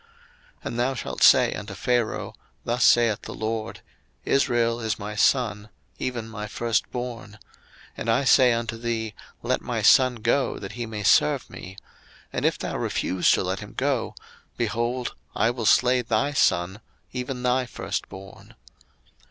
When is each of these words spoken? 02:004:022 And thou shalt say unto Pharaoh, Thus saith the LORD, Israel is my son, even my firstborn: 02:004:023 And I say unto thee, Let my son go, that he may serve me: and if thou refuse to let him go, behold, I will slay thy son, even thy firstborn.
02:004:022 0.61 0.65
And 0.65 0.79
thou 0.79 0.93
shalt 0.95 1.21
say 1.21 1.53
unto 1.53 1.73
Pharaoh, 1.75 2.33
Thus 2.65 2.83
saith 2.83 3.21
the 3.21 3.35
LORD, 3.35 3.81
Israel 4.25 4.79
is 4.79 4.97
my 4.97 5.13
son, 5.13 5.69
even 5.99 6.27
my 6.27 6.47
firstborn: 6.47 7.33
02:004:023 7.33 7.37
And 7.97 8.09
I 8.09 8.23
say 8.23 8.51
unto 8.51 8.77
thee, 8.79 9.13
Let 9.43 9.61
my 9.61 9.83
son 9.83 10.15
go, 10.15 10.57
that 10.57 10.71
he 10.71 10.87
may 10.87 11.03
serve 11.03 11.47
me: 11.51 11.77
and 12.33 12.45
if 12.45 12.57
thou 12.57 12.77
refuse 12.77 13.29
to 13.33 13.43
let 13.43 13.59
him 13.59 13.73
go, 13.73 14.15
behold, 14.57 15.13
I 15.35 15.51
will 15.51 15.67
slay 15.67 16.01
thy 16.01 16.33
son, 16.33 16.79
even 17.13 17.43
thy 17.43 17.67
firstborn. 17.67 18.55